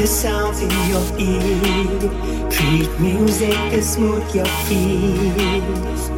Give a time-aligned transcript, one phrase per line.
[0.00, 2.50] The sounds in your ear.
[2.50, 6.08] Treat music to smooth your fears.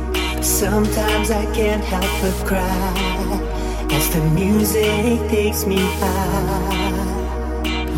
[0.40, 7.02] Sometimes I can't help but cry as the music takes me high.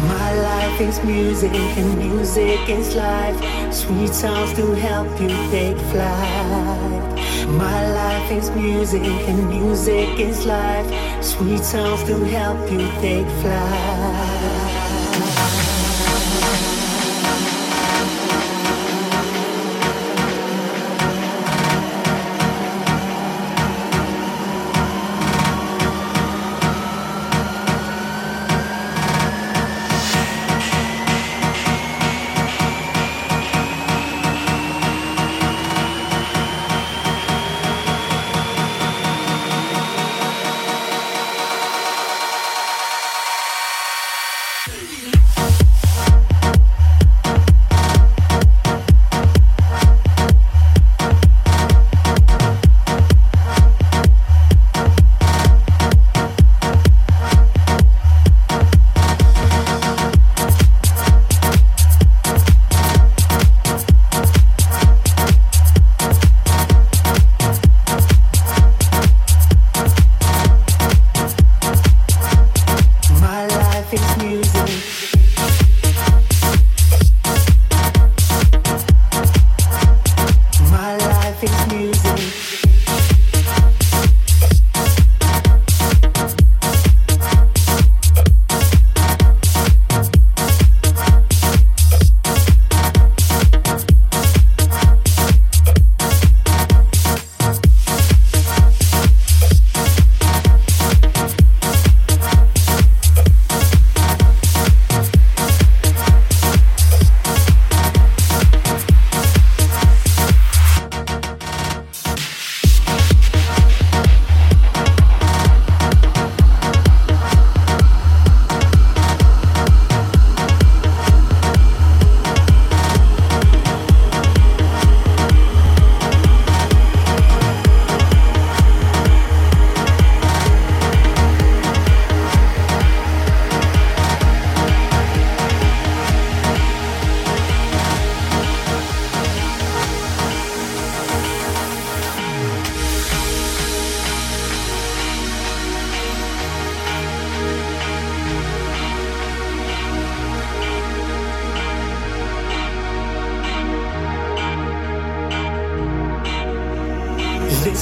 [0.08, 3.38] My life is music and music is life.
[3.70, 7.46] Sweet sounds to help you take flight.
[7.58, 10.88] My life is music and music is life.
[11.22, 14.63] Sweet sounds to help you take flight.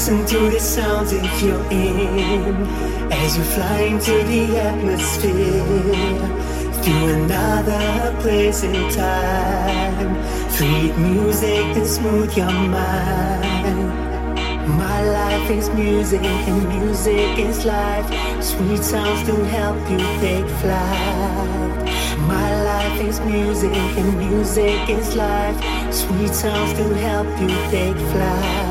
[0.02, 2.66] Listen to the sounds if you're in
[3.12, 5.62] as you fly into the atmosphere
[6.82, 10.10] to another place in time.
[10.50, 13.78] Sweet music to smooth your mind.
[14.76, 18.08] My life is music and music is life.
[18.42, 22.18] Sweet sounds to help you take flight.
[22.26, 25.94] My life is music and music is life.
[25.94, 28.61] Sweet sounds to help you take flight.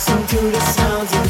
[0.00, 1.29] Listen to the sounds of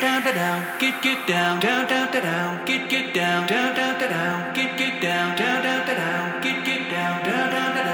[0.00, 3.74] down, down, down, down, get, get down, down, down, down, down, get, get down, down,
[3.74, 7.74] down, down, down, get, get down, down, down, down, down, get, get down, down, down,
[7.76, 7.85] down.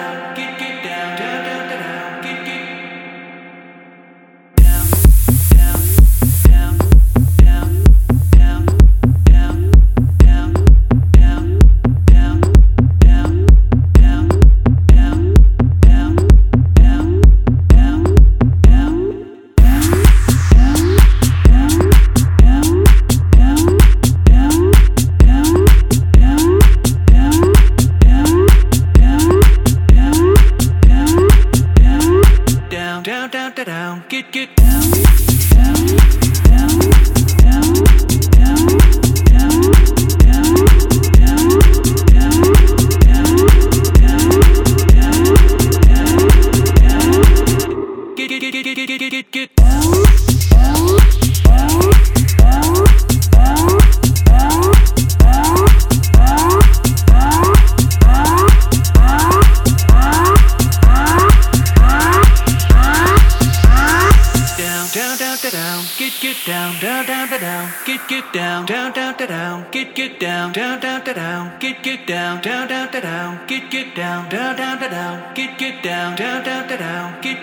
[74.91, 77.42] down, get down, get get down, down, down, down, get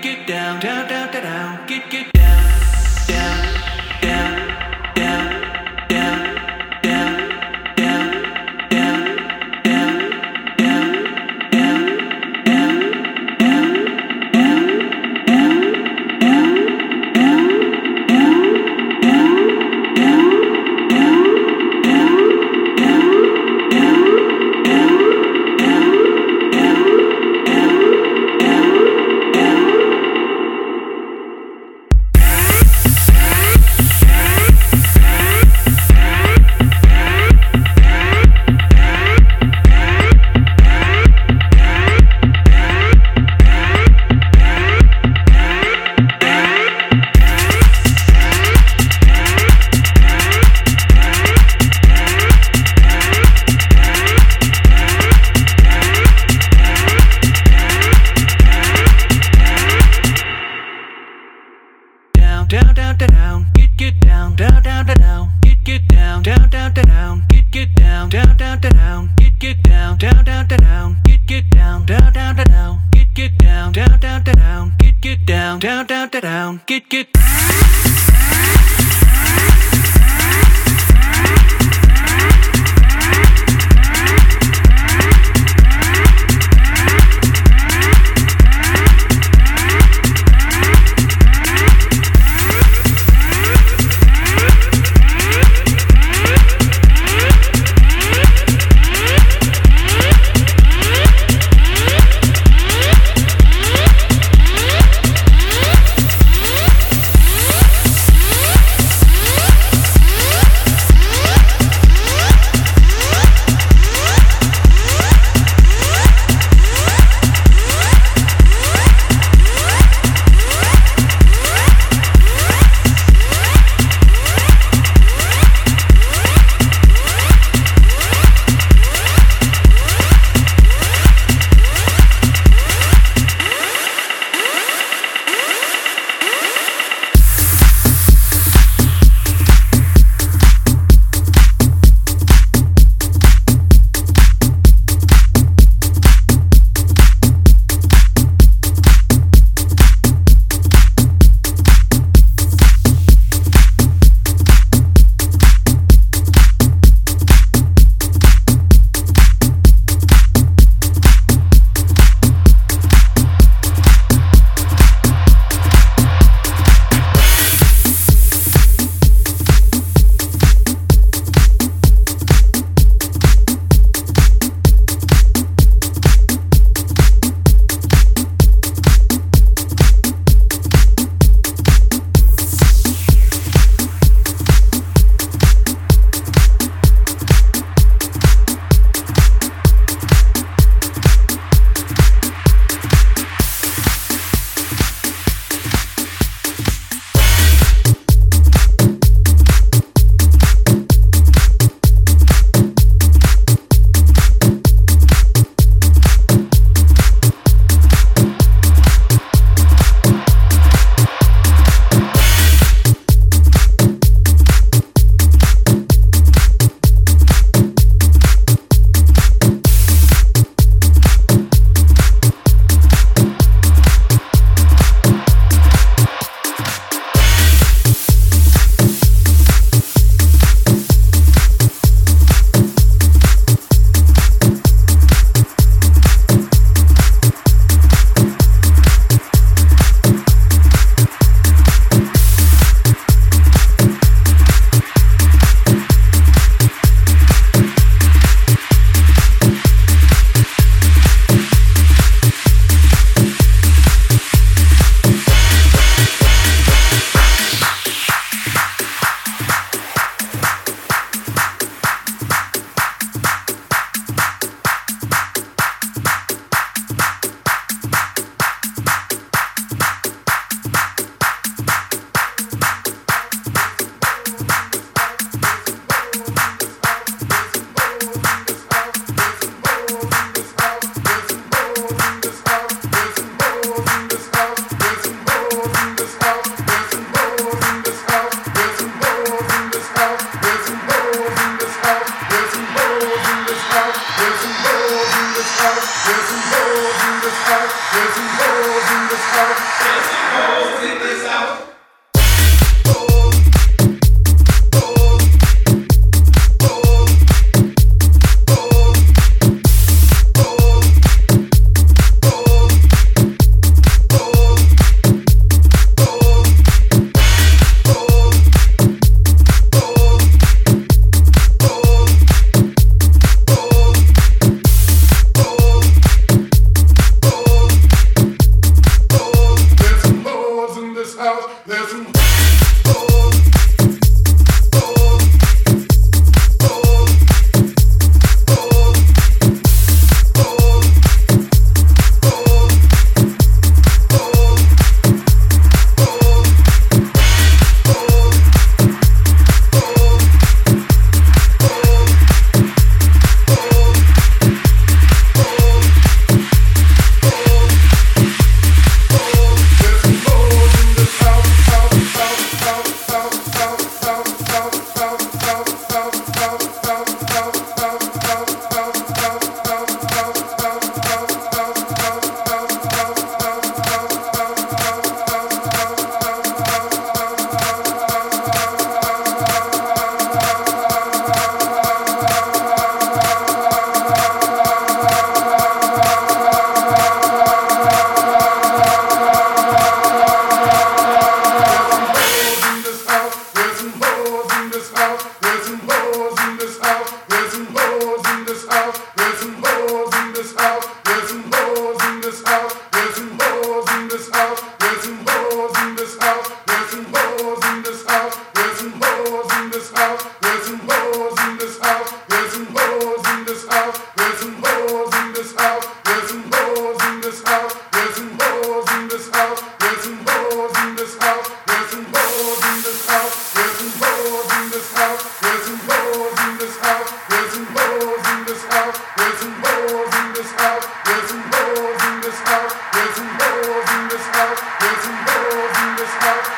[332.85, 333.58] Oh.